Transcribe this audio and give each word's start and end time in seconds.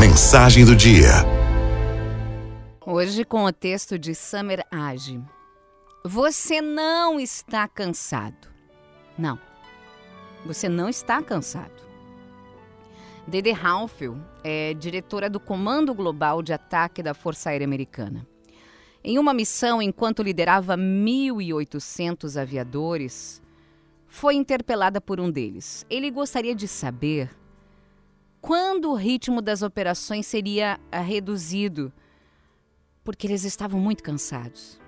Mensagem 0.00 0.64
do 0.64 0.74
dia. 0.74 1.10
Hoje 2.86 3.22
com 3.22 3.44
o 3.44 3.52
texto 3.52 3.98
de 3.98 4.14
Summer 4.14 4.64
Age. 4.70 5.20
Você 6.02 6.62
não 6.62 7.20
está 7.20 7.68
cansado. 7.68 8.48
Não. 9.18 9.38
Você 10.46 10.70
não 10.70 10.88
está 10.88 11.22
cansado. 11.22 11.82
Dede 13.26 13.50
Halfield 13.50 14.18
é 14.42 14.72
diretora 14.72 15.28
do 15.28 15.38
Comando 15.38 15.92
Global 15.92 16.40
de 16.40 16.54
Ataque 16.54 17.02
da 17.02 17.12
Força 17.12 17.50
Aérea 17.50 17.66
Americana. 17.66 18.26
Em 19.04 19.18
uma 19.18 19.34
missão, 19.34 19.82
enquanto 19.82 20.22
liderava 20.22 20.78
1.800 20.78 22.40
aviadores, 22.40 23.42
foi 24.06 24.34
interpelada 24.34 24.98
por 24.98 25.20
um 25.20 25.30
deles. 25.30 25.84
Ele 25.90 26.10
gostaria 26.10 26.54
de 26.54 26.66
saber 26.66 27.28
quando 28.40 28.90
o 28.90 28.94
ritmo 28.94 29.42
das 29.42 29.62
operações 29.62 30.26
seria 30.26 30.80
ah, 30.90 31.00
reduzido, 31.00 31.92
porque 33.04 33.26
eles 33.26 33.44
estavam 33.44 33.80
muito 33.80 34.02
cansados. 34.02 34.80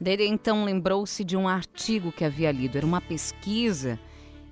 Dede 0.00 0.24
então 0.24 0.64
lembrou-se 0.64 1.24
de 1.24 1.36
um 1.36 1.48
artigo 1.48 2.12
que 2.12 2.24
havia 2.24 2.52
lido. 2.52 2.76
Era 2.76 2.86
uma 2.86 3.00
pesquisa 3.00 3.98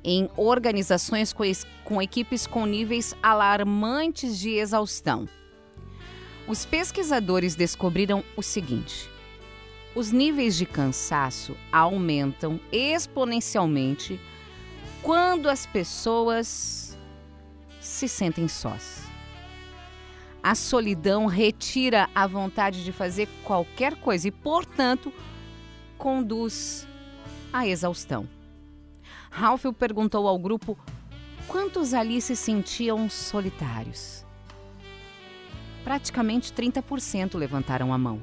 em 0.03 0.29
organizações 0.37 1.33
com, 1.33 1.45
com 1.85 2.03
equipes 2.03 2.47
com 2.47 2.67
níveis 2.67 3.15
alarmantes 3.23 4.39
de 4.39 4.51
exaustão. 4.51 5.29
Os 6.49 6.65
pesquisadores 6.65 7.55
descobriram 7.55 8.25
o 8.37 8.43
seguinte: 8.43 9.09
os 9.95 10.13
níveis 10.13 10.57
de 10.57 10.67
cansaço 10.67 11.57
aumentam 11.73 12.61
exponencialmente 12.73 14.21
quando 15.03 15.49
as 15.49 15.67
pessoas 15.67 16.86
se 17.87 18.09
sentem 18.09 18.49
sós. 18.49 19.07
A 20.43 20.55
solidão 20.55 21.27
retira 21.27 22.09
a 22.15 22.27
vontade 22.27 22.85
de 22.85 22.93
fazer 22.93 23.29
qualquer 23.43 23.97
coisa 23.97 24.29
e, 24.29 24.31
portanto, 24.31 25.13
conduz 25.99 26.87
à 27.53 27.67
exaustão. 27.67 28.29
Ralph 29.31 29.65
perguntou 29.79 30.29
ao 30.29 30.39
grupo 30.39 30.79
quantos 31.49 31.95
ali 31.95 32.21
se 32.21 32.37
sentiam 32.37 33.09
solitários. 33.09 34.25
Praticamente 35.83 36.53
30% 36.53 37.37
levantaram 37.37 37.93
a 37.93 37.99
mão. 37.99 38.23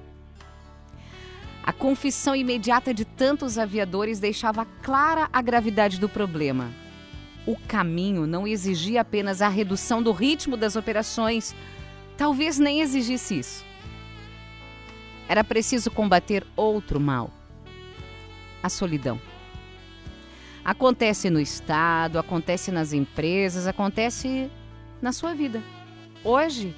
A 1.64 1.72
confissão 1.72 2.36
imediata 2.36 2.94
de 2.94 3.06
tantos 3.06 3.58
aviadores 3.58 4.20
deixava 4.20 4.66
clara 4.82 5.30
a 5.32 5.42
gravidade 5.42 6.00
do 6.00 6.10
problema. 6.10 6.70
O 7.46 7.58
caminho 7.68 8.26
não 8.26 8.48
exigia 8.48 9.02
apenas 9.02 9.42
a 9.42 9.50
redução 9.50 10.02
do 10.02 10.12
ritmo 10.12 10.56
das 10.56 10.76
operações, 10.76 11.54
talvez 12.18 12.58
nem 12.58 12.82
exigisse 12.82 13.38
isso. 13.40 13.66
Era 15.28 15.44
preciso 15.44 15.92
combater 15.92 16.46
outro 16.56 17.00
mal: 17.00 17.30
a 18.62 18.70
solidão. 18.70 19.20
Acontece 20.64 21.30
no 21.30 21.42
Estado, 21.42 22.18
acontece 22.18 22.72
nas 22.72 22.94
empresas, 22.94 23.68
acontece 23.68 24.50
na 25.02 25.12
sua 25.12 25.34
vida. 25.34 25.62
Hoje, 26.24 26.74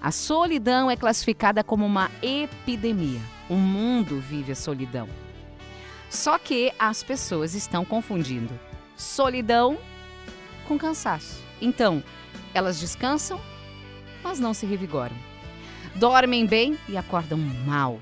a 0.00 0.12
solidão 0.12 0.88
é 0.88 0.96
classificada 0.96 1.64
como 1.64 1.84
uma 1.84 2.08
epidemia. 2.22 3.20
O 3.50 3.54
mundo 3.54 4.20
vive 4.20 4.52
a 4.52 4.54
solidão. 4.54 5.08
Só 6.08 6.38
que 6.38 6.72
as 6.78 7.02
pessoas 7.02 7.54
estão 7.54 7.84
confundindo 7.84 8.56
solidão 8.96 9.76
com 10.66 10.78
cansaço. 10.78 11.42
Então, 11.60 12.02
elas 12.52 12.78
descansam, 12.78 13.40
mas 14.22 14.38
não 14.38 14.52
se 14.52 14.66
revigoram. 14.66 15.16
Dormem 15.94 16.44
bem 16.44 16.76
e 16.88 16.96
acordam 16.96 17.38
mal. 17.38 17.98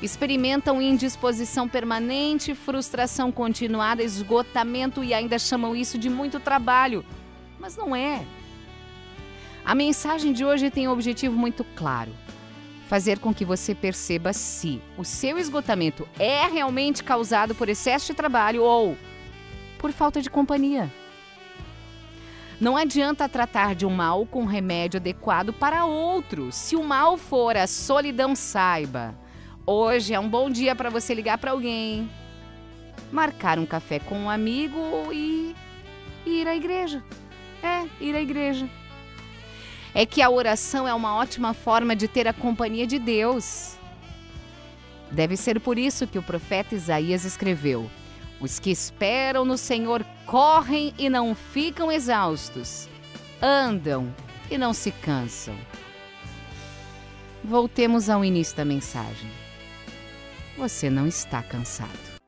Experimentam 0.00 0.80
indisposição 0.80 1.68
permanente, 1.68 2.54
frustração 2.54 3.32
continuada, 3.32 4.02
esgotamento 4.02 5.02
e 5.02 5.12
ainda 5.12 5.38
chamam 5.38 5.74
isso 5.74 5.98
de 5.98 6.08
muito 6.08 6.38
trabalho. 6.38 7.04
Mas 7.58 7.76
não 7.76 7.94
é. 7.94 8.24
A 9.64 9.74
mensagem 9.74 10.32
de 10.32 10.44
hoje 10.44 10.70
tem 10.70 10.88
um 10.88 10.92
objetivo 10.92 11.36
muito 11.36 11.64
claro: 11.74 12.12
fazer 12.88 13.18
com 13.18 13.34
que 13.34 13.44
você 13.44 13.74
perceba 13.74 14.32
se 14.32 14.80
o 14.96 15.04
seu 15.04 15.36
esgotamento 15.36 16.08
é 16.18 16.46
realmente 16.46 17.04
causado 17.04 17.54
por 17.54 17.68
excesso 17.68 18.06
de 18.06 18.14
trabalho 18.14 18.62
ou 18.62 18.96
por 19.78 19.92
falta 19.92 20.22
de 20.22 20.30
companhia. 20.30 20.90
Não 22.60 22.76
adianta 22.76 23.28
tratar 23.28 23.74
de 23.74 23.86
um 23.86 23.90
mal 23.90 24.26
com 24.26 24.44
remédio 24.44 24.98
adequado 24.98 25.52
para 25.52 25.84
outro. 25.84 26.50
Se 26.50 26.74
o 26.74 26.82
mal 26.82 27.16
for 27.16 27.56
a 27.56 27.66
solidão, 27.66 28.34
saiba. 28.34 29.14
Hoje 29.64 30.14
é 30.14 30.20
um 30.20 30.28
bom 30.28 30.50
dia 30.50 30.74
para 30.74 30.90
você 30.90 31.14
ligar 31.14 31.38
para 31.38 31.50
alguém, 31.52 32.10
marcar 33.12 33.58
um 33.58 33.66
café 33.66 33.98
com 33.98 34.18
um 34.18 34.30
amigo 34.30 35.12
e 35.12 35.54
ir 36.26 36.48
à 36.48 36.56
igreja. 36.56 37.04
É, 37.62 37.86
ir 38.00 38.14
à 38.14 38.20
igreja 38.20 38.68
é 39.94 40.06
que 40.06 40.22
a 40.22 40.30
oração 40.30 40.86
é 40.86 40.94
uma 40.94 41.16
ótima 41.16 41.52
forma 41.52 41.96
de 41.96 42.06
ter 42.06 42.28
a 42.28 42.32
companhia 42.32 42.86
de 42.86 42.98
Deus. 42.98 43.76
Deve 45.10 45.36
ser 45.36 45.58
por 45.60 45.78
isso 45.78 46.06
que 46.06 46.18
o 46.18 46.22
profeta 46.22 46.74
Isaías 46.74 47.24
escreveu: 47.24 47.90
Os 48.40 48.58
que 48.58 48.70
esperam 48.70 49.44
no 49.44 49.58
Senhor 49.58 50.04
correm 50.24 50.94
e 50.98 51.08
não 51.08 51.34
ficam 51.34 51.90
exaustos, 51.90 52.88
andam 53.42 54.14
e 54.50 54.56
não 54.56 54.72
se 54.72 54.90
cansam. 54.90 55.56
Voltemos 57.42 58.08
ao 58.08 58.24
início 58.24 58.56
da 58.56 58.64
mensagem. 58.64 59.30
Você 60.56 60.90
não 60.90 61.06
está 61.06 61.42
cansado. 61.42 62.18